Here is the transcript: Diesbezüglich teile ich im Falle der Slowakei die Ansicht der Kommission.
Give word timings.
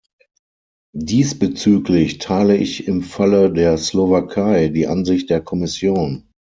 Diesbezüglich 0.97 2.17
teile 2.17 2.57
ich 2.57 2.87
im 2.87 3.03
Falle 3.03 3.53
der 3.53 3.77
Slowakei 3.77 4.69
die 4.69 4.87
Ansicht 4.87 5.29
der 5.29 5.41
Kommission. 5.41 6.27